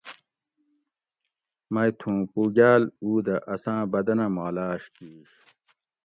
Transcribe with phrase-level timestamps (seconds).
[1.73, 5.31] مئ تھوُں پوگاۤل او دہ اساۤں بدنہ مالاۤش کیِش